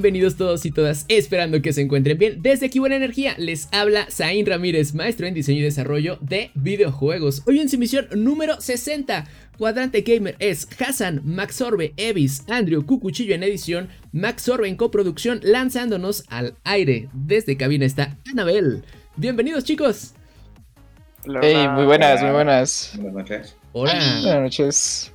[0.00, 2.40] Bienvenidos todos y todas, esperando que se encuentren bien.
[2.40, 7.42] Desde aquí Buena Energía les habla Zain Ramírez, maestro en diseño y desarrollo de videojuegos.
[7.46, 9.26] Hoy en su misión número 60,
[9.58, 15.40] Cuadrante Gamer es Hassan, Max Orbe, Evis, Andrew, Cucuchillo en edición, Max Orbe en coproducción,
[15.42, 17.10] lanzándonos al aire.
[17.12, 18.82] Desde cabina está Anabel.
[19.16, 20.14] Bienvenidos chicos.
[21.42, 22.92] Hey, muy buenas, muy buenas.
[22.94, 23.56] Buenas noches.
[23.72, 23.92] Hola.
[23.92, 25.12] Buenas noches.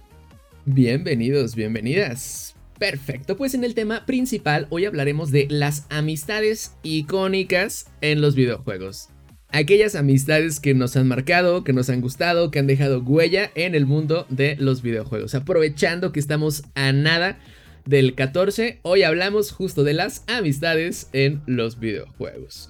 [0.65, 2.54] Bienvenidos, bienvenidas.
[2.79, 9.09] Perfecto, pues en el tema principal hoy hablaremos de las amistades icónicas en los videojuegos.
[9.49, 13.75] Aquellas amistades que nos han marcado, que nos han gustado, que han dejado huella en
[13.75, 15.35] el mundo de los videojuegos.
[15.35, 17.39] Aprovechando que estamos a nada
[17.85, 22.69] del 14, hoy hablamos justo de las amistades en los videojuegos.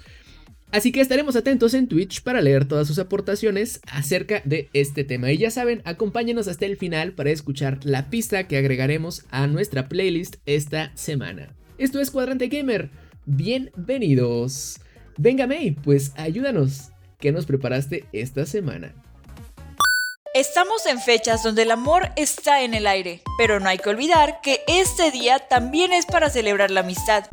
[0.75, 5.31] Así que estaremos atentos en Twitch para leer todas sus aportaciones acerca de este tema.
[5.31, 9.87] Y ya saben, acompáñenos hasta el final para escuchar la pista que agregaremos a nuestra
[9.87, 11.55] playlist esta semana.
[11.77, 12.89] Esto es Cuadrante Gamer.
[13.25, 14.81] Bienvenidos.
[15.17, 16.89] Venga May, pues ayúdanos.
[17.21, 18.93] ¿Qué nos preparaste esta semana?
[20.47, 24.41] Estamos en fechas donde el amor está en el aire, pero no hay que olvidar
[24.41, 27.25] que este día también es para celebrar la amistad.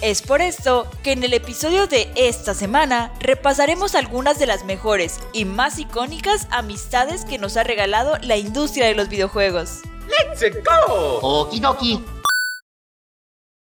[0.00, 5.20] Es por esto que en el episodio de esta semana repasaremos algunas de las mejores
[5.34, 9.82] y más icónicas amistades que nos ha regalado la industria de los videojuegos.
[10.08, 11.18] ¡Let's go!
[11.20, 12.02] Okidoki.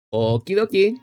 [0.09, 1.00] Okidoki.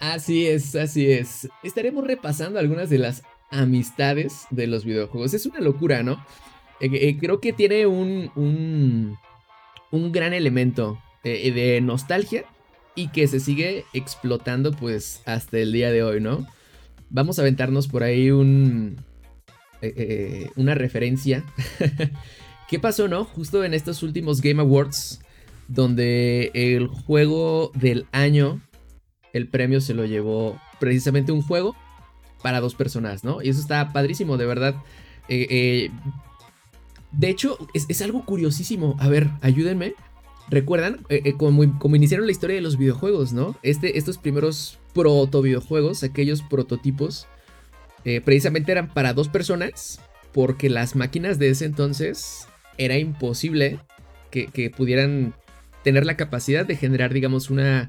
[0.00, 1.48] Así es, así es.
[1.62, 5.34] Estaremos repasando algunas de las amistades de los videojuegos.
[5.34, 6.24] Es una locura, ¿no?
[6.80, 9.16] Eh, eh, creo que tiene un, un,
[9.90, 12.44] un gran elemento eh, de nostalgia
[12.94, 16.46] y que se sigue explotando pues hasta el día de hoy, ¿no?
[17.10, 18.96] Vamos a aventarnos por ahí un...
[20.56, 21.44] una referencia.
[22.68, 23.24] ¿Qué pasó, no?
[23.24, 25.20] Justo en estos últimos Game Awards,
[25.68, 28.60] donde el juego del año,
[29.32, 31.76] el premio se lo llevó precisamente un juego
[32.42, 33.42] para dos personas, ¿no?
[33.42, 34.76] Y eso está padrísimo, de verdad.
[37.16, 38.96] De hecho, es, algo curiosísimo.
[38.98, 39.94] A ver, ayúdenme.
[40.50, 41.00] ¿Recuerdan?
[41.08, 43.56] Eh, eh, como, como, iniciaron la historia de los videojuegos, ¿no?
[43.62, 47.26] Este, estos primeros proto videojuegos, aquellos prototipos,
[48.04, 50.00] eh, precisamente eran para dos personas,
[50.32, 53.78] porque las máquinas de ese entonces era imposible
[54.30, 55.34] que, que pudieran
[55.82, 57.88] tener la capacidad de generar, digamos, una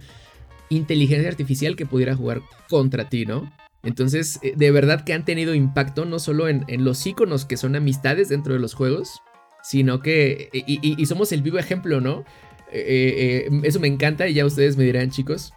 [0.69, 3.51] inteligencia artificial que pudiera jugar contra ti, ¿no?
[3.85, 7.75] Entonces, de verdad que han tenido impacto no solo en, en los iconos que son
[7.75, 9.21] amistades dentro de los juegos,
[9.63, 12.25] sino que, y, y, y somos el vivo ejemplo, ¿no?
[12.71, 15.53] Eh, eh, eso me encanta y ya ustedes me dirán, chicos.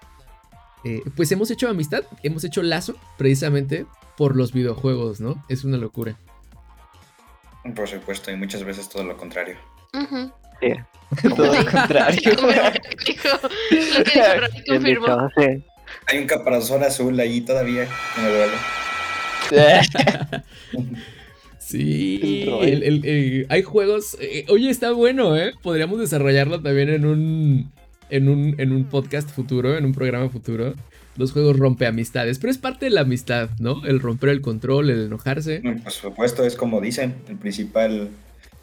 [0.84, 3.86] Eh, pues hemos hecho amistad, hemos hecho lazo precisamente
[4.16, 5.44] por los videojuegos, ¿no?
[5.48, 6.16] Es una locura.
[7.74, 9.56] Por supuesto, y muchas veces todo lo contrario.
[9.92, 10.32] Uh -huh.
[10.60, 12.32] sí, todo lo contrario.
[12.32, 15.30] lo que dijo confirmó.
[16.06, 18.54] Hay un caparazón azul ahí todavía que me duele.
[21.68, 24.16] Sí, el, el, el, hay juegos.
[24.22, 25.52] Eh, oye, está bueno, ¿eh?
[25.62, 27.70] Podríamos desarrollarlo también en un,
[28.08, 28.54] en un.
[28.56, 30.72] En un podcast futuro, en un programa futuro.
[31.16, 33.84] Los juegos rompe amistades, pero es parte de la amistad, ¿no?
[33.84, 35.60] El romper el control, el enojarse.
[35.60, 38.08] Por supuesto, es como dicen: el principal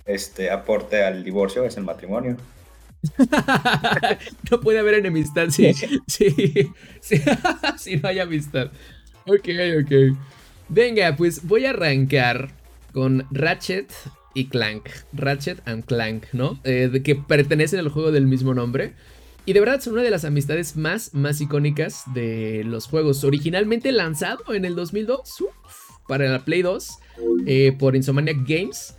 [0.08, 2.38] este, aporte al divorcio es el matrimonio.
[4.52, 5.74] no puede haber enemistad si,
[6.08, 7.22] sí, sí,
[7.78, 8.72] si no hay amistad.
[9.26, 9.50] Ok,
[9.82, 10.18] ok.
[10.70, 12.52] Venga, pues voy a arrancar
[12.92, 13.92] con Ratchet
[14.34, 14.90] y Clank.
[15.14, 16.60] Ratchet and Clank, ¿no?
[16.64, 18.94] Eh, de que pertenecen al juego del mismo nombre.
[19.46, 23.24] Y de verdad son una de las amistades más, más icónicas de los juegos.
[23.24, 25.52] Originalmente lanzado en el 2002 uf,
[26.08, 27.00] para la Play 2
[27.46, 28.96] eh, por Insomniac Games.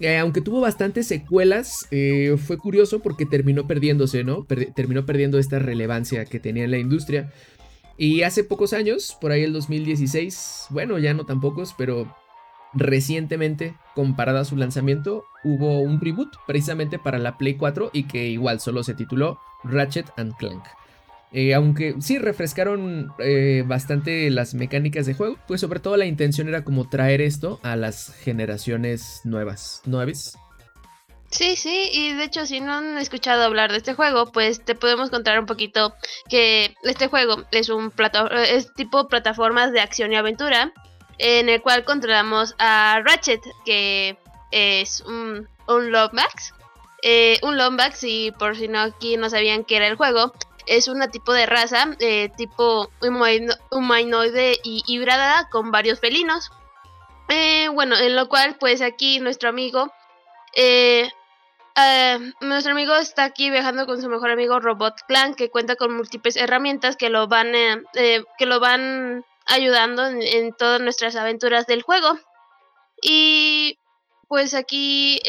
[0.00, 4.46] Eh, aunque tuvo bastantes secuelas, eh, fue curioso porque terminó perdiéndose, ¿no?
[4.74, 7.30] Terminó perdiendo esta relevancia que tenía en la industria.
[7.98, 12.16] Y hace pocos años, por ahí el 2016, bueno, ya no tan pocos, pero
[12.72, 18.28] recientemente, comparado a su lanzamiento, hubo un reboot precisamente para la Play 4 y que
[18.28, 20.64] igual solo se tituló Ratchet and Clank.
[21.32, 26.48] Eh, aunque sí refrescaron eh, bastante las mecánicas de juego, pues sobre todo la intención
[26.48, 29.82] era como traer esto a las generaciones nuevas.
[29.84, 30.36] ¿Nueves?
[31.30, 34.74] Sí, sí, y de hecho si no han escuchado hablar de este juego, pues te
[34.74, 35.94] podemos contar un poquito
[36.28, 37.92] que este juego es un
[38.48, 40.72] es tipo plataformas de acción y aventura
[41.18, 44.16] en el cual controlamos a Ratchet, que
[44.50, 46.54] es un, Lombax.
[47.02, 50.32] Eh, un Lombax, y por si no aquí no sabían qué era el juego,
[50.66, 52.90] es una tipo de raza, eh, tipo
[53.70, 56.50] humanoide y híbrida con varios felinos.
[57.28, 59.92] Eh, bueno, en lo cual pues aquí nuestro amigo
[60.54, 61.08] eh,
[61.76, 65.94] eh, nuestro amigo está aquí viajando con su mejor amigo Robot Clan, que cuenta con
[65.94, 71.66] múltiples herramientas que lo van, eh, eh, que lo van ayudando en, todas nuestras aventuras
[71.66, 72.18] del juego.
[73.02, 73.78] Y
[74.28, 75.20] pues aquí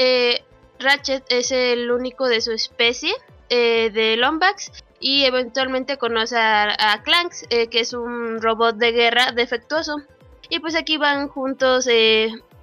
[0.80, 3.14] Ratchet es el único de su especie
[3.50, 4.72] de Lombax
[5.02, 9.98] y eventualmente conoce a, Clanks, que es un robot de guerra defectuoso.
[10.50, 11.88] Y pues aquí van juntos,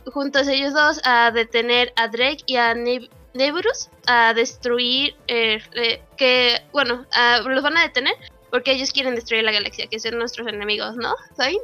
[0.07, 6.01] juntos ellos dos a detener a Drake y a Nib Nebrus a destruir, eh, eh,
[6.17, 7.07] que, bueno,
[7.47, 8.15] los van a detener
[8.51, 11.15] porque ellos quieren destruir la galaxia, que son nuestros enemigos, ¿no?
[11.37, 11.59] ¿Saben?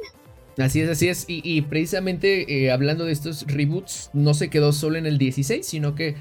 [0.57, 1.25] Así es, así es.
[1.27, 5.95] Y, precisamente eh, hablando de estos reboots, no se quedó solo en el 16, sino
[5.95, 6.15] que,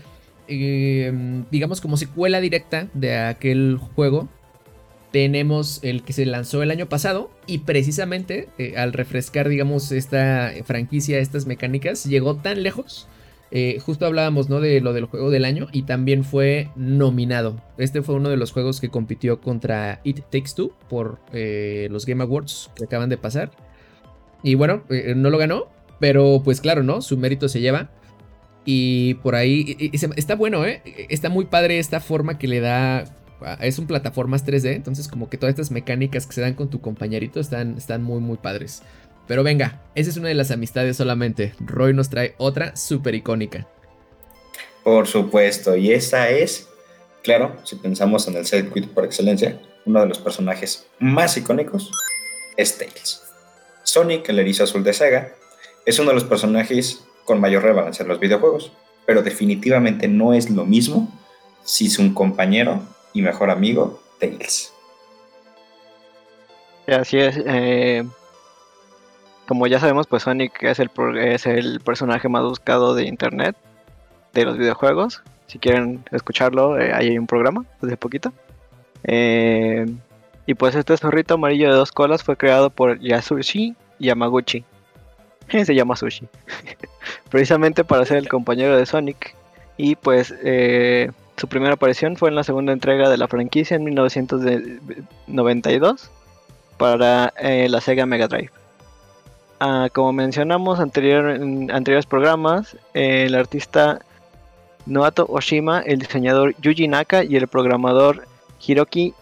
[1.51, 4.29] digamos, como secuela directa de aquel juego,
[5.15, 11.21] tenemos el que se lanzó el año pasado y precisamente al refrescar, digamos, esta franquicia,
[11.21, 13.07] estas mecánicas, llegó tan lejos
[13.57, 14.61] eh, justo hablábamos, ¿no?
[14.61, 17.55] De lo del juego del año y también fue nominado.
[17.79, 22.05] Este fue uno de los juegos que compitió contra It Takes Two por eh, los
[22.05, 23.53] Game Awards que acaban de pasar.
[24.43, 25.69] Y bueno, eh, no lo ganó,
[26.01, 27.01] pero pues claro, ¿no?
[27.01, 27.91] Su mérito se lleva.
[28.65, 30.83] Y por ahí está bueno, ¿eh?
[31.09, 33.05] Está muy padre esta forma que le da.
[33.61, 36.81] Es un plataformas 3D, entonces como que todas estas mecánicas que se dan con tu
[36.81, 38.83] compañerito están, están muy, muy padres.
[39.27, 41.55] Pero venga, esa es una de las amistades solamente.
[41.61, 43.67] Roy nos trae otra súper icónica.
[44.83, 46.69] Por supuesto, y esa es,
[47.23, 51.91] claro, si pensamos en el circuit por excelencia, uno de los personajes más icónicos
[52.57, 53.23] es Tails.
[53.83, 55.33] Sonic, el erizo azul de Sega,
[55.87, 58.73] es uno de los personajes con mayor relevancia en los videojuegos,
[59.07, 61.11] pero definitivamente no es lo mismo
[61.65, 62.83] si es un compañero
[63.15, 64.75] y mejor amigo Tails.
[66.87, 67.41] Así es.
[67.47, 68.05] Eh,
[69.47, 73.57] como ya sabemos, pues Sonic es el, es el personaje más buscado de internet
[74.35, 75.23] de los videojuegos.
[75.47, 78.33] Si quieren escucharlo, eh, ahí hay un programa desde poquito.
[79.05, 79.87] Eh,
[80.47, 84.65] y pues este zorrito amarillo de dos colas fue creado por Yasushi Yamaguchi.
[85.65, 86.27] Se llama Sushi.
[87.31, 89.35] Precisamente para ser el compañero de Sonic.
[89.77, 90.35] Y pues
[91.37, 96.11] su primera aparición fue en la segunda entrega de la franquicia en 1992
[96.77, 98.51] para la Sega Mega Drive.
[99.61, 104.01] Ah, como mencionamos anterior, en anteriores programas, el artista
[104.87, 108.27] Noato Oshima, el diseñador Yuji Naka y el programador
[108.61, 109.15] Hiroki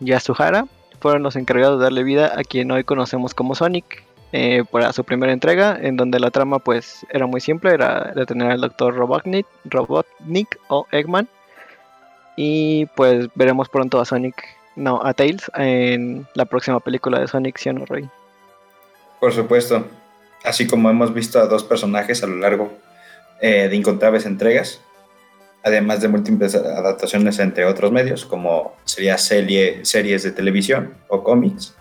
[0.00, 0.66] Yasuhara
[1.00, 5.04] fueron los encargados de darle vida a quien hoy conocemos como Sonic eh, para su
[5.04, 8.94] primera entrega, en donde la trama pues era muy simple, era detener al Dr.
[8.94, 11.28] Robotnik, Robotnik o Eggman.
[12.36, 14.42] Y pues veremos pronto a Sonic,
[14.74, 18.08] no, a Tails en la próxima película de Sonic, ¿sí Rey?
[19.20, 19.86] Por supuesto,
[20.44, 22.72] así como hemos visto a dos personajes a lo largo
[23.40, 24.80] eh, de incontables entregas,
[25.62, 31.76] además de múltiples adaptaciones entre otros medios, como sería serie, series de televisión o cómics.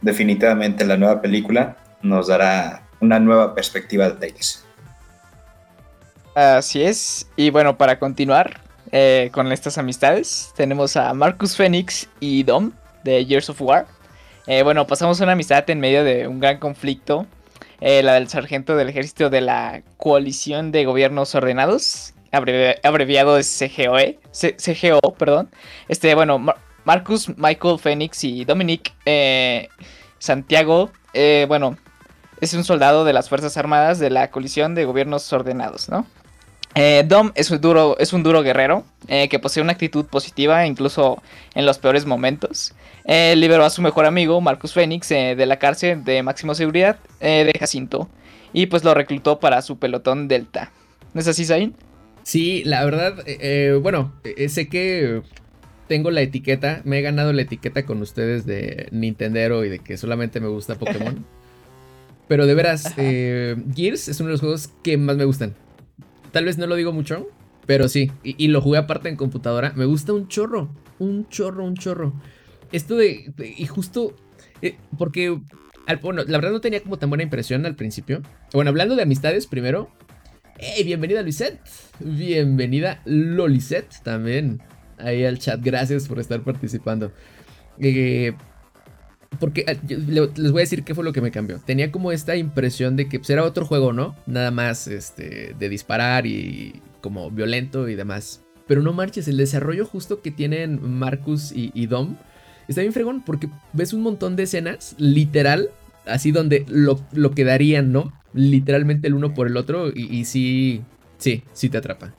[0.00, 4.64] Definitivamente la nueva película nos dará una nueva perspectiva de Tales.
[6.34, 8.60] Así es, y bueno, para continuar
[8.92, 13.86] eh, con estas amistades, tenemos a Marcus Phoenix y Dom de Years of War
[14.50, 17.26] eh, bueno, pasamos una amistad en medio de un gran conflicto.
[17.82, 24.18] Eh, la del sargento del ejército de la coalición de gobiernos ordenados, abreviado es CGOE,
[24.32, 25.50] CGO, perdón.
[25.88, 26.42] Este, bueno,
[26.88, 29.68] Marcus, Michael, Phoenix y Dominic eh,
[30.18, 30.90] Santiago,
[31.46, 31.76] bueno,
[32.40, 36.06] es un soldado de las Fuerzas Armadas de la coalición de gobiernos ordenados, ¿no?
[37.06, 41.22] Dom es un duro, es un duro guerrero que posee una actitud positiva incluso
[41.54, 42.74] en los peores momentos.
[43.10, 46.98] Eh, liberó a su mejor amigo, Marcus Phoenix, eh, de la cárcel de máxima seguridad
[47.20, 48.06] eh, de Jacinto.
[48.52, 50.72] Y pues lo reclutó para su pelotón Delta.
[51.14, 51.74] ¿No es así, Zain?
[52.22, 53.14] Sí, la verdad,
[53.80, 54.12] bueno,
[54.48, 55.22] sé que
[55.88, 59.96] tengo la etiqueta, me he ganado la etiqueta con ustedes de Nintendero y de que
[59.96, 61.24] solamente me gusta Pokémon.
[62.28, 65.54] Pero de veras, Gears es uno de los juegos que más me gustan.
[66.30, 67.26] Tal vez no lo digo mucho,
[67.64, 68.12] pero sí.
[68.22, 69.72] y, lo jugué aparte en computadora.
[69.76, 70.68] Me gusta un chorro,
[70.98, 72.12] un chorro, un chorro
[72.72, 74.14] esto de, y justo,
[74.62, 75.40] eh, porque,
[76.02, 78.22] bueno, la verdad no tenía como tan buena impresión al principio.
[78.52, 79.90] Bueno, hablando de amistades primero,
[80.60, 81.60] Hey, bienvenida Luisette.
[82.00, 84.60] Bienvenida Lolisette también.
[84.98, 85.60] Ahí al chat.
[85.62, 87.12] Gracias por estar participando.
[87.78, 88.32] Eh,
[89.40, 91.60] porque ah, les voy a decir qué fue lo que me cambió.
[91.64, 94.16] Tenía como esta impresión de que pues, era otro juego, ¿no?
[94.26, 98.42] Nada más este, de disparar y como violento y demás.
[98.66, 102.16] Pero no marches, el desarrollo justo que tienen Marcus y, Dom
[102.68, 105.70] está bien fregón porque ves un montón de escenas, literal,
[106.04, 108.12] así donde lo, lo quedarían, ¿no?
[108.34, 110.82] Literalmente el uno por el otro y sí,
[111.16, 112.14] sí, sí te atrapa.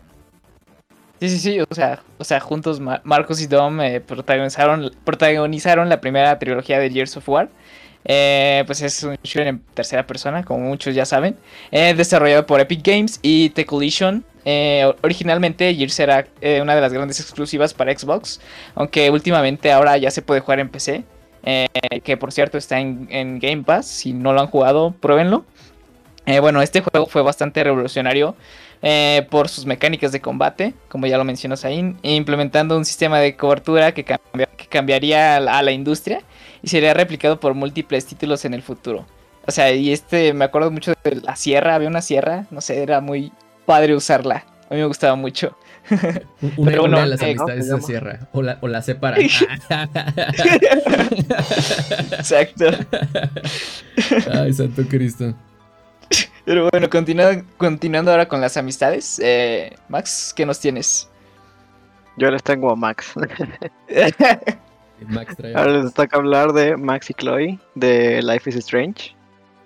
[1.20, 6.00] Sí, sí, sí, o sea, o sea juntos Marcos y Dom eh, protagonizaron, protagonizaron la
[6.00, 7.50] primera trilogía de Years of War.
[8.06, 11.36] Eh, pues es un shooter en tercera persona, como muchos ya saben,
[11.72, 14.24] eh, desarrollado por Epic Games y The Collision.
[15.04, 16.26] originalmente Gears era
[16.62, 18.40] una de las grandes exclusivas para Xbox,
[18.76, 21.04] aunque últimamente ahora ya se puede jugar en PC,
[22.06, 25.44] que por cierto está en, Game Pass, si no lo han jugado, pruébenlo.
[26.38, 28.36] Bueno, este juego fue bastante revolucionario
[28.82, 33.36] eh, por sus mecánicas de combate, como ya lo mencionó Zain, implementando un sistema de
[33.36, 34.06] cobertura que,
[34.70, 36.22] cambiaría a la, industria
[36.62, 39.06] y sería replicado por múltiples títulos en el futuro.
[39.48, 42.84] O sea, y este, me acuerdo mucho de la sierra, había una sierra, no sé,
[42.84, 43.34] era muy
[43.66, 44.46] padre usarla.
[44.70, 45.58] A mí me gustaba mucho.
[46.58, 48.28] Una, Pero de las eh, amistades de sierra.
[48.34, 49.18] O la, o la separa.
[52.12, 52.66] Exacto.
[54.32, 55.34] Ay, Santo Cristo.
[56.50, 59.22] Pero bueno, continuando, continuando ahora con las amistades.
[59.24, 61.08] Eh, Max, ¿qué nos tienes?
[62.18, 63.14] Yo les tengo a Max.
[65.56, 69.16] ahora les toca hablar de Max y Chloe de Life is Strange.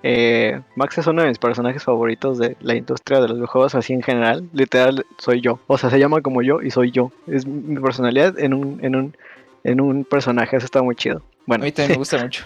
[0.03, 3.93] Eh, Max es uno de mis personajes favoritos de la industria de los videojuegos así
[3.93, 4.49] en general.
[4.51, 5.61] Literal, soy yo.
[5.67, 7.13] O sea, se llama como yo y soy yo.
[7.27, 9.15] Es mi personalidad en un, en un,
[9.63, 10.57] en un personaje.
[10.57, 11.21] Eso está muy chido.
[11.45, 12.43] Bueno, a mí también me gusta mucho.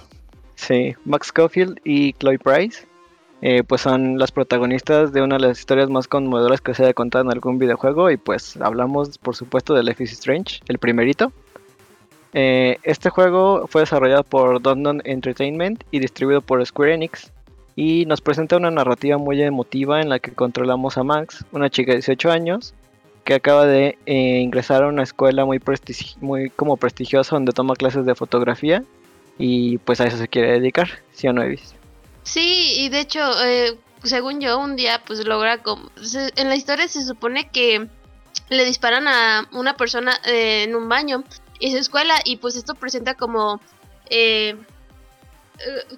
[0.53, 2.86] Sí, Max Schofield y Chloe Price
[3.41, 6.94] eh, pues son las protagonistas de una de las historias más conmovedoras que se haya
[6.94, 11.32] contado en algún videojuego y pues hablamos por supuesto de Life Strange, el primerito.
[12.34, 17.32] Eh, este juego fue desarrollado por Dondon Entertainment y distribuido por Square Enix
[17.75, 21.91] y nos presenta una narrativa muy emotiva en la que controlamos a Max, una chica
[21.91, 22.74] de 18 años
[23.24, 25.62] que acaba de eh, ingresar a una escuela muy,
[26.22, 28.84] muy como prestigiosa donde toma clases de fotografía
[29.38, 31.76] y pues a eso se quiere dedicar, ¿sí o no, Evis?
[32.27, 35.62] Sí, y de hecho, eh, según yo, un día pues logra...
[36.36, 37.88] en la historia se supone que
[38.50, 41.24] le disparan a una persona eh, en un baño
[41.57, 43.62] y su escuela y pues esto presenta como...
[44.10, 44.57] Eh,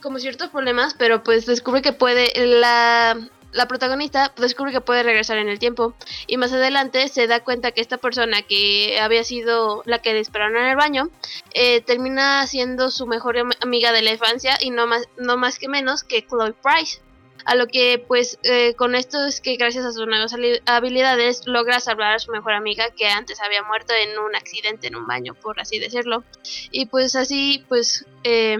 [0.01, 2.31] como ciertos problemas, pero pues descubre que puede...
[2.45, 3.17] La,
[3.51, 5.93] la protagonista descubre que puede regresar en el tiempo
[6.27, 10.57] y más adelante se da cuenta que esta persona que había sido la que dispararon
[10.57, 11.09] en el baño
[11.53, 15.67] eh, termina siendo su mejor amiga de la infancia y no más, no más que
[15.67, 17.01] menos que Chloe Price.
[17.45, 21.79] A lo que pues eh, con esto es que gracias a sus nuevas habilidades logra
[21.79, 25.33] salvar a su mejor amiga que antes había muerto en un accidente en un baño,
[25.33, 26.23] por así decirlo.
[26.69, 28.57] Y pues así pues eh,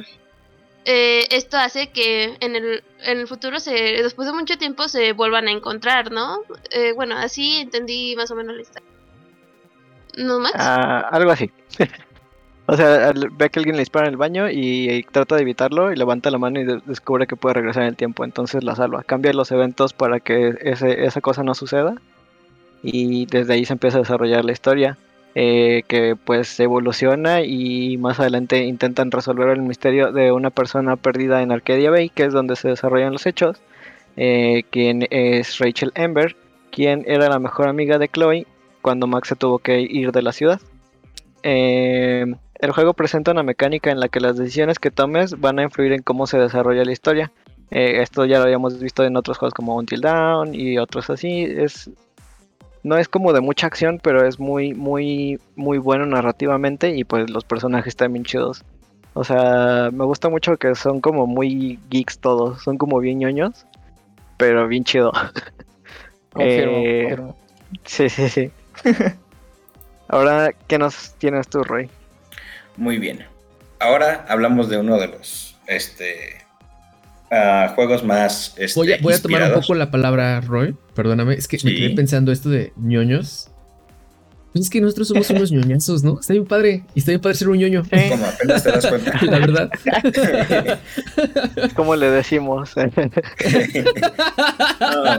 [0.92, 5.14] eh, esto hace que en el, en el futuro, se, después de mucho tiempo, se
[5.14, 6.40] vuelvan a encontrar, ¿no?
[6.72, 8.90] Eh, bueno, así entendí más o menos la historia.
[10.18, 10.54] ¿No más?
[10.56, 11.52] Ah, algo así.
[12.66, 15.96] o sea, ve que alguien le dispara en el baño y, trata de evitarlo y
[15.96, 19.04] levanta la mano y descubre que puede regresar en el tiempo, entonces la salva.
[19.04, 21.94] Cambia los eventos para que ese, esa cosa no suceda
[22.82, 24.98] y desde ahí se empieza a desarrollar la historia.
[25.36, 31.44] Eh, que pues evoluciona y más adelante intentan resolver el misterio de una persona perdida
[31.44, 33.62] en Arcadia Bay, que es donde se desarrollan los hechos,
[34.18, 36.36] eh, quien es Rachel Ember,
[36.72, 38.48] quien era la mejor amiga de Chloe
[38.82, 40.60] cuando Max se tuvo que ir de la ciudad.
[41.44, 45.64] Eh, el juego presenta una mecánica en la que las decisiones que tomes van a
[45.64, 47.32] influir en cómo se desarrolla la historia.
[47.70, 51.44] esto ya lo habíamos visto en otros juegos como Until Dawn y otros así.
[51.44, 51.92] Es
[52.84, 57.30] no es como de mucha acción, pero es muy, muy, muy bueno narrativamente y pues
[57.30, 58.64] los personajes están bien chidos.
[59.14, 63.66] O sea, me gusta mucho que son como muy geeks todos, son como bien ñoños,
[64.38, 65.12] pero bien chido.
[66.40, 67.18] eh,
[67.86, 68.52] Sí, sí, sí.
[70.08, 71.90] Ahora, ¿qué nos tienes tú, Roy?
[72.78, 73.26] Muy bien.
[73.80, 76.39] Ahora hablamos de uno de los este,
[77.76, 78.54] juegos más.
[78.58, 80.76] Este, voy, a, tomar un poco la palabra, Roy.
[80.96, 83.50] Perdóname, es que me quedé pensando esto de ñoños.
[84.52, 86.20] Pues es que nosotros somos unos ñoñazos, ¿no?
[86.20, 86.84] Está bien padre.
[86.96, 87.84] Y está bien padre ser un ñoño.
[87.84, 89.14] Como apenas te das cuenta.
[89.26, 89.70] La verdad.
[91.76, 92.76] ¿Cómo le decimos?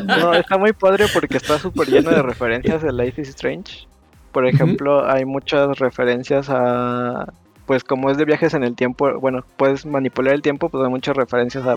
[0.07, 3.87] no, está muy padre porque está súper lleno de referencias de Life is Strange.
[4.33, 7.33] Por ejemplo, hay muchas referencias a.
[7.67, 10.91] Pues como es de viajes en el tiempo, bueno, puedes manipular el tiempo, pues hay
[10.91, 11.77] muchas referencias a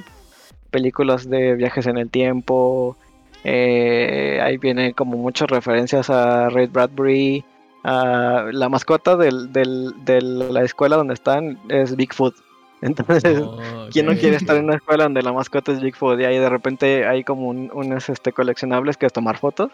[0.77, 2.97] películas de viajes en el tiempo,
[3.45, 7.43] Eh, ahí vienen como muchas referencias a Ray Bradbury.
[7.85, 12.33] a la mascota del, del- de la escuela donde están es Bigfoot.
[12.81, 16.17] Entonces, Oh, ¿quién no quiere estar en una escuela donde la mascota es Bigfoot?
[16.21, 19.69] Y ahí de repente hay como un- unos este, coleccionables que es tomar fotos.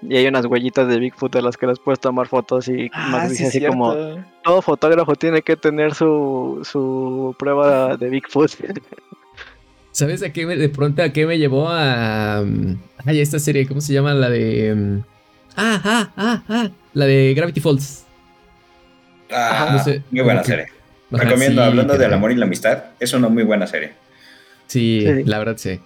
[0.00, 3.08] Y hay unas huellitas de Bigfoot de las que les puedes tomar fotos y Ah,
[3.12, 3.94] Max sí, así como,
[4.42, 8.50] todo fotógrafo tiene que tener su, su prueba de Bigfoot.
[9.92, 12.40] ¿Sabes a qué me, de pronto a qué me llevó a.
[12.42, 14.14] um, Ay, esta serie, ¿cómo se llama?
[14.14, 14.72] La de.
[14.72, 15.02] um,
[15.56, 16.70] Ah, ah, ah, ah.
[16.94, 18.04] La de Gravity Falls.
[19.30, 20.64] Ah, No sé, muy buena que- serie.
[21.12, 23.92] Ajá, Recomiendo, sí, hablando del amor y la amistad, es una muy buena serie.
[24.66, 25.24] Sí, Sí.
[25.24, 25.78] la verdad sí.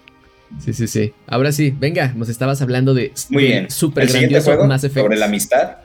[0.65, 1.13] Sí, sí, sí.
[1.27, 3.13] Ahora sí, venga, nos estabas hablando de.
[3.31, 3.69] Muy bien.
[3.71, 5.05] Super el siguiente grandioso juego Mass Effect.
[5.05, 5.79] sobre la amistad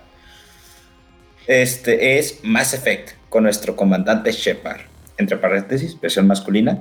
[1.47, 4.81] este es Mass Effect con nuestro comandante Shepard.
[5.17, 6.79] Entre paréntesis, versión masculina,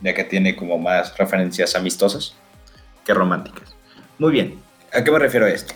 [0.00, 2.34] ya que tiene como más referencias amistosas
[3.04, 3.74] que románticas.
[4.18, 4.60] Muy bien,
[4.92, 5.74] ¿a qué me refiero a esto?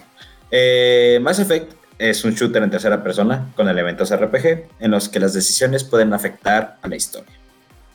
[0.50, 5.21] Eh, Mass Effect es un shooter en tercera persona con elementos RPG en los que
[5.21, 7.33] las decisiones pueden afectar a la historia.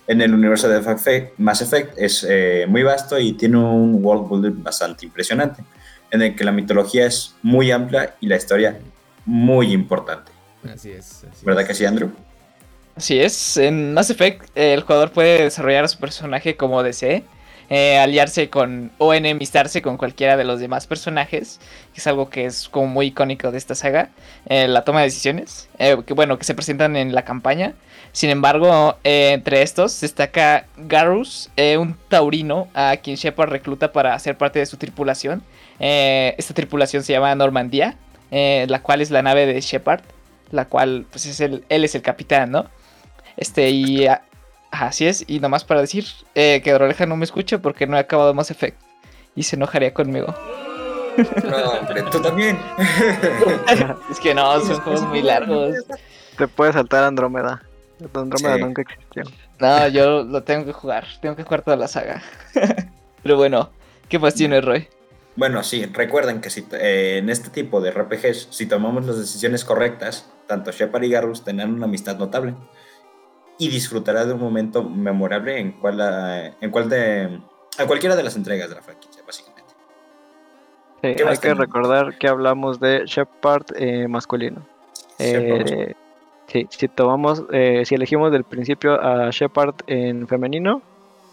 [0.08, 4.64] En el universo de Mass Effect es eh, muy vasto y tiene un world building
[4.64, 5.64] bastante impresionante,
[6.12, 8.78] en el que la mitología es muy amplia y la historia
[9.26, 10.32] muy importante.
[10.72, 11.24] Así es.
[11.24, 11.68] así ¿Verdad es.
[11.68, 12.12] que sí, Andrew?
[12.96, 17.24] Así es, en Mass Effect el jugador puede desarrollar a su personaje como desee,
[17.70, 21.60] eh, aliarse con o enemistarse con cualquiera de los demás personajes,
[21.94, 24.12] que es algo que es como muy icónico de esta saga,
[24.46, 27.74] eh, la toma de decisiones, eh, que bueno, que se presentan en la campaña.
[28.14, 34.38] Sin embargo, eh, entre estos destaca Garrus, un taurino a quien Shepard recluta para ser
[34.38, 35.44] parte de su tripulación.
[35.80, 37.98] Esta tripulación se llama Normandía,
[38.32, 40.00] la cual es la nave de Shepard,
[40.52, 42.70] la cual pues es el, él es el capitán, ¿no?
[43.38, 44.22] Este, y a-
[44.72, 48.00] así es, y nomás para decir eh, que Droleja no me escucha porque no he
[48.00, 48.80] acabado Mass Effect
[49.36, 50.34] y se enojaría conmigo.
[51.46, 52.58] No, hombre, tú también.
[54.12, 55.76] es que no, son juegos muy largos.
[56.38, 57.64] Te puede saltar Andrómeda.
[58.14, 58.62] Andrómeda Sí.
[58.62, 59.24] nunca existió.
[59.60, 62.22] No, yo lo tengo que jugar, tengo que jugar toda la saga.
[63.24, 63.70] Pero bueno,
[64.10, 64.88] ¿qué más tiene Roy?
[65.38, 69.64] Bueno, sí, recuerden que si, eh, en este tipo de RPGs, si tomamos las decisiones
[69.66, 72.54] correctas, tanto Shepard y Garrus tendrán una amistad notable
[73.58, 77.22] y disfrutará de un momento memorable en cual, eh, en cual de,
[77.78, 79.74] en cualquiera de las entregas de la franquicia, básicamente.
[81.02, 84.66] Sí, ¿Qué más hay que recordar que hablamos de Shepard eh, masculino.
[85.20, 85.94] Shepard, Eh,
[86.48, 90.82] sí, si tomamos, eh, si elegimos del principio a Shepard en femenino,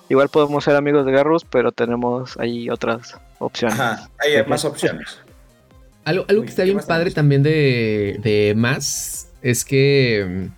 [0.09, 3.79] igual podemos ser amigos de Garrus, pero tenemos ahí otras opciones.
[3.79, 5.21] Ajá, hay más opciones.
[6.05, 10.51] Algo, algo que está ¿qué bien padre también de, de más es que,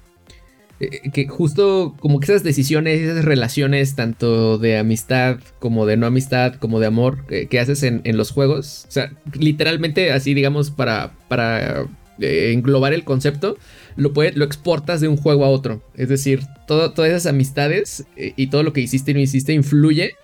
[1.12, 6.54] que justo como que esas decisiones, esas relaciones, tanto de amistad como de no amistad,
[6.54, 10.70] como de amor, que, que haces en, en los juegos, o sea, literalmente así, digamos,
[10.70, 11.87] para, para
[12.20, 13.58] eh, englobar el concepto,
[13.96, 15.82] lo, puede, lo exportas de un juego a otro.
[15.96, 19.52] Es decir, todo, todas esas amistades eh, y todo lo que hiciste y no hiciste
[19.52, 20.14] influye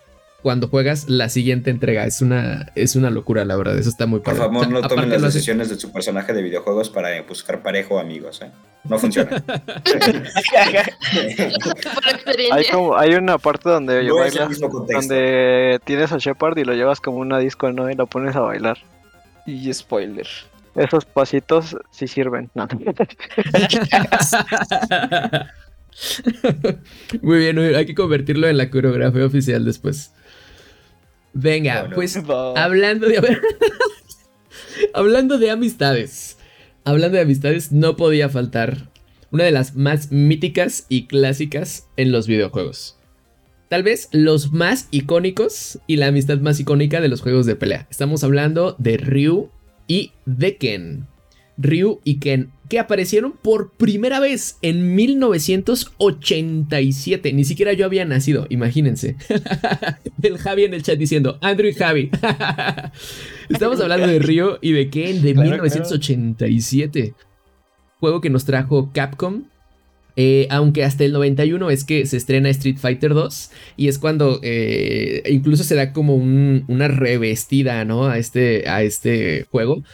[0.43, 2.05] cuando juegas la siguiente entrega.
[2.07, 3.79] Es una, es una locura, la verdad.
[3.79, 4.39] Eso está muy Por padre.
[4.41, 7.63] favor, O sea, no aparte tomen las decisiones de su personaje de videojuegos para buscar
[7.63, 8.51] parejo o amigos, ¿eh?
[8.85, 9.31] No funciona.
[9.47, 9.61] Por
[12.53, 17.01] Hay, como, hay una parte donde No bailas, donde tienes a Shepard y lo llevas
[17.01, 17.91] como una disco, ¿no?
[17.91, 18.79] Y lo pones a bailar.
[19.47, 20.27] Y spoiler.
[20.77, 22.51] Esos pasitos sí sirven.
[22.55, 22.67] No.
[27.21, 30.13] Muy bien, muy bien, hay que convertirlo en la coreografía oficial después.
[31.33, 31.95] Venga, Bueno.
[31.97, 32.17] pues
[32.57, 33.19] hablando de
[34.95, 36.37] hablando de amistades.
[36.85, 38.91] Hablando de amistades, no podía faltar
[39.31, 42.97] una de las más míticas y clásicas en los videojuegos.
[43.69, 47.87] Tal vez los más icónicos y la amistad más icónica de los juegos de pelea.
[47.91, 49.51] Estamos hablando de Ryu
[49.87, 51.07] y de Ken.
[51.61, 57.33] Ryu y Ken, que aparecieron por primera vez en 1987.
[57.33, 59.17] Ni siquiera yo había nacido, imagínense.
[60.23, 62.11] el Javi en el chat diciendo, Andrew y Javi.
[63.49, 67.15] Estamos hablando de Ryu y de Ken de Claro, 1987.
[67.99, 69.45] Juego que nos trajo Capcom.
[70.17, 74.41] Eh, aunque hasta el 91 es que se estrena Street Fighter 2 y es cuando
[74.43, 78.07] eh, incluso se da como un- una revestida ¿no?
[78.09, 79.85] a, este, a este juego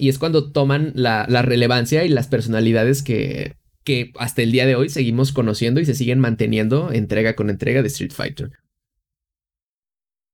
[0.00, 4.64] y es cuando toman la, la relevancia y las personalidades que, que hasta el día
[4.64, 8.50] de hoy seguimos conociendo y se siguen manteniendo entrega con entrega de Street Fighter.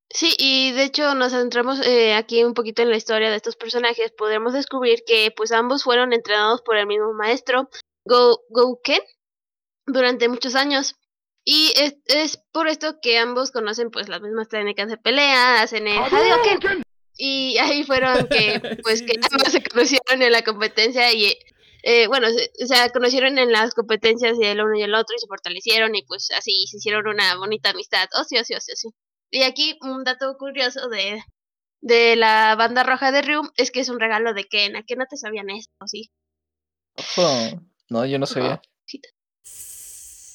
[0.08, 3.56] Sí, y de hecho nos centramos eh, aquí un poquito en la historia de estos
[3.56, 4.12] personajes.
[4.16, 7.68] Podremos descubrir que pues ambos fueron entrenados por el mismo maestro,
[8.04, 9.00] Go Gouken,
[9.84, 10.94] durante muchos años.
[11.44, 15.88] Y es, es por esto que ambos conocen pues las mismas técnicas de pelea, hacen
[15.88, 16.85] el Hadouken.
[17.16, 21.36] Y ahí fueron que, pues, Sí, que ambos se conocieron en la competencia y,
[21.82, 25.26] eh, bueno, se, se conocieron en las competencias del uno y el otro y se
[25.26, 28.08] fortalecieron y pues así se hicieron una bonita amistad.
[28.18, 28.88] Oh, sí, oh, sí, oh, sí, oh, sí.
[29.30, 31.20] Y aquí un dato curioso de,
[31.80, 34.76] de la banda roja de Ryu es que es un regalo de Ken.
[34.76, 35.72] ¿A qué no te sabían esto?
[35.86, 36.10] Sí.
[36.96, 37.62] Ojo.
[37.88, 38.60] No, yo no sabía.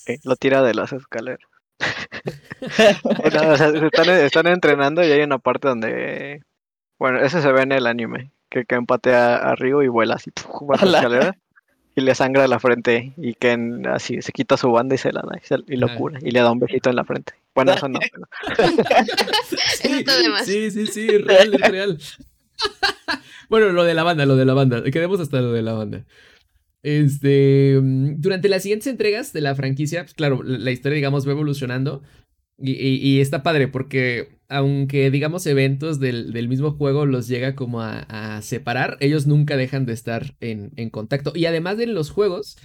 [0.06, 1.48] Eh, Lo tira de las escaleras.
[3.26, 6.42] O sea, están, están entrenando y hay una parte donde.
[7.02, 8.30] Bueno, eso se ve en el anime.
[8.48, 10.46] Que Ken patea a Ryu y vuela así ¡puf!
[10.68, 10.98] por la Ala.
[11.00, 11.38] escalera.
[11.96, 13.12] Y le sangra la frente.
[13.18, 15.38] Y Ken así se quita su banda y se la da.
[15.44, 16.20] Y, se- y lo cura.
[16.22, 17.34] Y le da un besito en la frente.
[17.56, 18.00] Bueno, eso no.
[18.00, 18.28] pero-
[19.82, 20.06] Sí,
[20.46, 21.98] sí, sí, sí, es real, es real.
[23.50, 24.84] bueno, lo de la banda, lo de la banda.
[24.84, 26.06] Quedemos hasta lo de la banda.
[26.84, 31.28] Este, mm, durante las siguientes entregas de la franquicia, pues claro, la la historia, digamos,
[31.28, 32.04] va evolucionando.
[32.62, 37.56] Y, y- y está padre porque, aunque, digamos, eventos del, del mismo juego los llega
[37.56, 38.00] como a,
[38.38, 41.32] a separar, ellos nunca dejan de estar en, en contacto.
[41.36, 42.58] Y además de los juegos,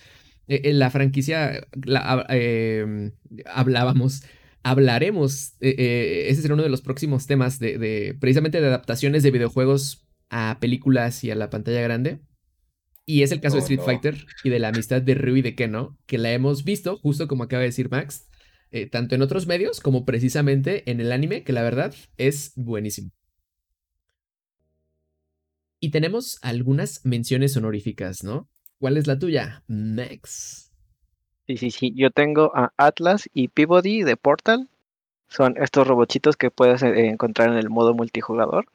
[0.49, 3.13] eh, en la franquicia, la- eh,
[3.47, 4.23] hablábamos
[4.63, 9.23] hablaremos, eh, eh, ese será uno de los próximos temas de, de- precisamente de adaptaciones
[9.23, 12.21] de videojuegos a películas y a la pantalla grande.
[13.05, 13.85] Y es el caso de Oh, Street no.
[13.85, 17.29] Fighter y de la amistad de Ryu y de Keno, que la hemos visto, justo
[17.29, 18.27] como acaba de decir Max,
[18.71, 23.11] eh, tanto en otros medios como precisamente en el anime, que la verdad es buenísimo.
[25.81, 28.49] Y tenemos algunas menciones honoríficas, ¿no?
[28.79, 30.73] ¿Cuál es la tuya, Max?
[31.47, 31.93] Sí, sí, sí.
[31.95, 34.69] Yo tengo a Atlas y Peabody de Portal.
[35.29, 38.67] Son estos robotitos que puedes eh, encontrar en el modo multijugador.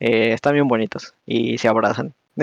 [0.00, 2.14] Eh, están bien bonitos y se abrazan.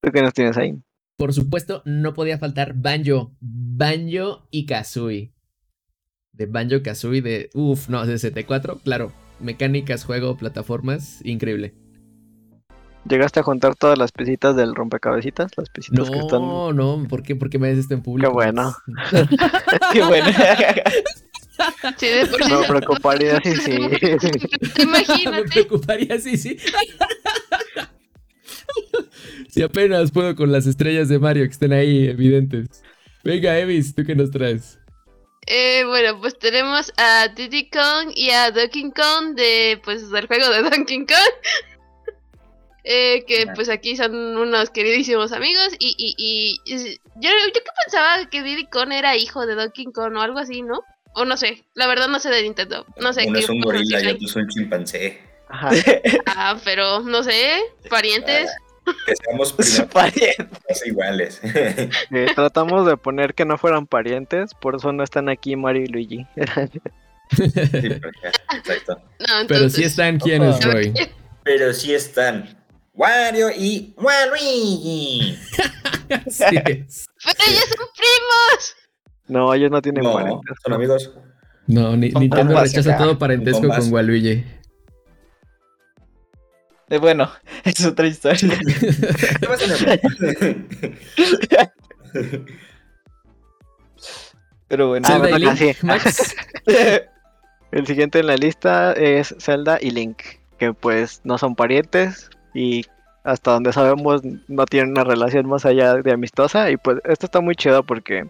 [0.00, 0.74] ¿Tú qué nos tienes ahí?
[1.20, 3.36] Por supuesto, no podía faltar Banjo.
[3.40, 5.34] Banjo y Kazooie.
[6.32, 7.50] De Banjo Kazooie de.
[7.52, 9.12] Uf, no, de 64, claro.
[9.38, 11.74] Mecánicas, juego, plataformas, increíble.
[13.06, 15.50] ¿Llegaste a juntar todas las piecitas del rompecabecitas?
[15.58, 16.40] Las piecitas que están.
[16.40, 18.32] No, no, ¿por qué, ¿por qué me haces esto en público?
[18.32, 18.74] bueno.
[19.92, 20.26] Qué bueno.
[21.98, 23.78] Sí, de por sí me preocuparía si sí.
[24.78, 25.48] me Imagínate.
[25.50, 26.56] preocuparía, sí, sí.
[29.54, 32.82] si apenas puedo con las estrellas de Mario que estén ahí evidentes.
[33.24, 34.78] Venga, Evis, ¿tú qué nos traes?
[35.46, 40.48] Eh, bueno, pues tenemos a Diddy Kong y a Donkey Kong de, pues, del juego
[40.50, 41.34] de Donkey Kong.
[42.82, 47.60] Eh, que pues aquí son unos queridísimos amigos y, y, y- y yo, yo que
[47.84, 50.80] pensaba que Diddy Kong era hijo de Donkey Kong o algo así, ¿no?
[51.14, 54.00] O no sé, la verdad no sé de Nintendo, no sé Uno es un gorila
[54.02, 55.20] y otro es un chimpancé.
[55.50, 55.70] Ajá.
[56.26, 57.60] Ah, pero no sé,
[57.90, 58.48] parientes.
[59.06, 60.48] Que seamos Su primos pariente.
[60.86, 61.40] iguales.
[62.12, 65.86] Eh, tratamos de poner que no fueran parientes, por eso no están aquí Mario y
[65.86, 66.26] Luigi.
[67.36, 67.42] Sí,
[68.56, 69.00] exacto.
[69.18, 70.72] No, entonces, Pero sí están quiénes, Ojo.
[70.72, 70.92] Roy.
[71.44, 72.58] Pero sí están
[72.94, 75.38] Wario y Waluigi.
[76.08, 76.38] Es.
[76.38, 76.54] Pero
[77.46, 78.76] ellos son primos.
[79.28, 80.56] No, ellos no tienen No, parientes.
[80.62, 81.10] son amigos.
[81.66, 83.04] No, ni- Nintendo rechaza acá.
[83.04, 84.44] todo parentesco con Waluigi.
[86.90, 87.30] Eh, bueno,
[87.64, 88.38] es otra historia.
[94.68, 95.08] Pero bueno.
[95.10, 95.72] Ah, bueno, Link, sí.
[95.82, 96.34] Max.
[97.72, 100.18] El siguiente en la lista es Zelda y Link,
[100.58, 102.84] que pues no son parientes y
[103.22, 107.40] hasta donde sabemos no tienen una relación más allá de amistosa y pues esto está
[107.40, 108.26] muy chido porque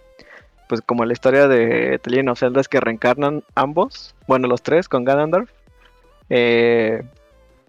[0.68, 4.62] pues como la historia de The Legend of Zelda es que reencarnan ambos, bueno los
[4.62, 5.50] tres con Ganondorf,
[6.28, 7.02] eh,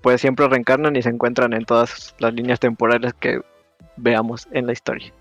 [0.01, 3.39] pues siempre reencarnan y se encuentran en todas las líneas temporales que
[3.97, 5.13] veamos en la historia.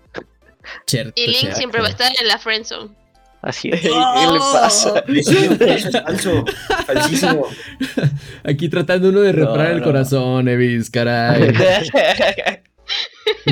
[0.85, 1.57] Cierto, Y Link cierto.
[1.57, 2.91] siempre va a estar en la friendzone.
[3.41, 3.83] Así ¿Qué es.
[3.85, 4.99] le pasa?
[5.07, 5.31] Eso
[5.63, 6.45] es falso,
[6.85, 7.47] falsísimo.
[8.43, 11.53] Aquí tratando uno de reparar No, el corazón, Evis, caray.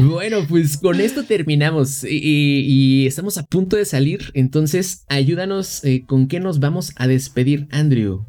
[0.02, 2.65] Bueno, pues con esto terminamos y, y-
[3.04, 4.32] y estamos a punto de salir.
[4.34, 8.26] Entonces, ayúdanos eh, con qué nos vamos a despedir, Andrew.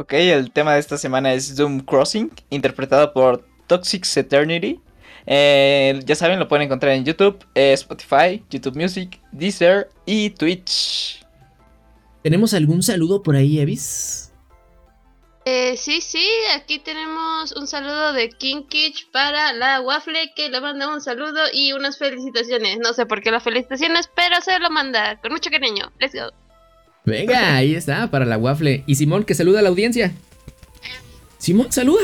[0.00, 4.80] Ok, el tema de esta semana es Doom Crossing, interpretado por Toxic Eternity.
[5.26, 11.22] Eh, ya saben, lo pueden encontrar en YouTube, eh, Spotify, YouTube Music, Deezer y Twitch.
[12.22, 14.32] ¿Tenemos algún saludo por ahí, Evis?
[15.44, 20.60] Eh, sí, sí, aquí tenemos un saludo de King Kitch para la Waffle que le
[20.62, 22.78] manda un saludo y unas felicitaciones.
[22.78, 25.92] No sé por qué las felicitaciones, pero se lo manda con mucho cariño.
[25.98, 26.39] Let's go.
[27.10, 28.84] Venga, ahí está, para la waffle.
[28.86, 30.12] Y Simón, que saluda a la audiencia.
[31.38, 32.00] Simón, saluda.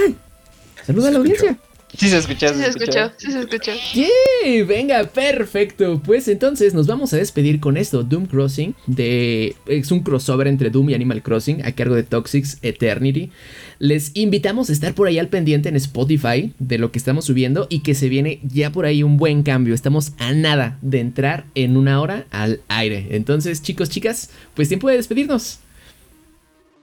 [0.85, 1.59] Saluda a la audiencia.
[1.97, 3.73] Sí se escuchó, Sí se escuchó, sí se escuchó.
[3.95, 4.63] ¡Yay!
[4.63, 6.01] Venga, perfecto.
[6.05, 8.03] Pues entonces nos vamos a despedir con esto.
[8.03, 12.59] Doom Crossing de es un crossover entre Doom y Animal Crossing a cargo de Toxics
[12.63, 13.31] Eternity.
[13.79, 17.67] Les invitamos a estar por ahí al pendiente en Spotify de lo que estamos subiendo
[17.71, 19.75] y que se viene ya por ahí un buen cambio.
[19.75, 23.09] Estamos a nada de entrar en una hora al aire.
[23.11, 25.61] Entonces, chicos, chicas, pues tiempo de despedirnos.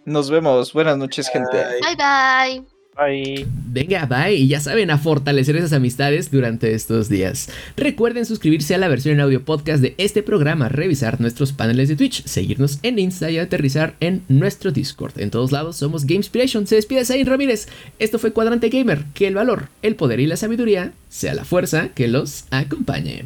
[0.06, 0.74] Nos vemos.
[0.74, 1.58] Buenas noches, gente.
[1.58, 2.73] Bye bye.
[2.96, 3.48] Bye.
[3.48, 4.36] Venga, bye.
[4.36, 7.50] Y ya saben, a fortalecer esas amistades durante estos días.
[7.76, 11.96] Recuerden suscribirse a la versión en audio podcast de este programa, revisar nuestros paneles de
[11.96, 15.20] Twitch, seguirnos en Insta y aterrizar en nuestro Discord.
[15.20, 16.68] En todos lados somos Gamespiration.
[16.68, 17.68] Se despide Zain Ramírez.
[18.00, 19.06] Esto fue Cuadrante Gamer.
[19.14, 23.26] Que el valor, el poder y la sabiduría sea la fuerza que los acompañe.